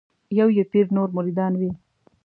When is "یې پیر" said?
0.57-0.85